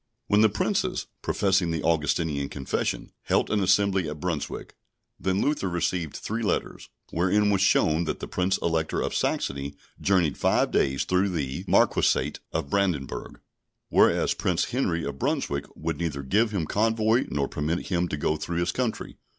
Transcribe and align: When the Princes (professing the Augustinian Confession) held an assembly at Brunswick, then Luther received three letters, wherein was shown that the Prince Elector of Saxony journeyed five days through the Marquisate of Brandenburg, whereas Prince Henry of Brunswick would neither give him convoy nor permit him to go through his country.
When 0.25 0.41
the 0.41 0.49
Princes 0.49 1.05
(professing 1.21 1.69
the 1.69 1.83
Augustinian 1.83 2.49
Confession) 2.49 3.11
held 3.21 3.51
an 3.51 3.61
assembly 3.61 4.09
at 4.09 4.19
Brunswick, 4.19 4.73
then 5.19 5.41
Luther 5.41 5.69
received 5.69 6.15
three 6.17 6.41
letters, 6.41 6.89
wherein 7.11 7.51
was 7.51 7.61
shown 7.61 8.05
that 8.05 8.19
the 8.19 8.27
Prince 8.27 8.57
Elector 8.63 8.99
of 8.99 9.13
Saxony 9.13 9.75
journeyed 10.01 10.39
five 10.39 10.71
days 10.71 11.03
through 11.05 11.29
the 11.29 11.65
Marquisate 11.67 12.39
of 12.51 12.71
Brandenburg, 12.71 13.41
whereas 13.89 14.33
Prince 14.33 14.71
Henry 14.71 15.05
of 15.05 15.19
Brunswick 15.19 15.67
would 15.75 15.99
neither 15.99 16.23
give 16.23 16.49
him 16.49 16.65
convoy 16.65 17.27
nor 17.29 17.47
permit 17.47 17.89
him 17.89 18.07
to 18.07 18.17
go 18.17 18.37
through 18.37 18.57
his 18.57 18.71
country. 18.71 19.17